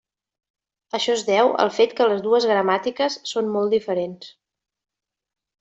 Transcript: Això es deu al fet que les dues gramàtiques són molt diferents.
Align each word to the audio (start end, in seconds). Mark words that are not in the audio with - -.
Això 0.99 1.13
es 1.17 1.25
deu 1.27 1.51
al 1.65 1.69
fet 1.75 1.93
que 1.99 2.09
les 2.13 2.25
dues 2.29 2.49
gramàtiques 2.53 3.21
són 3.33 3.55
molt 3.59 3.79
diferents. 3.79 4.33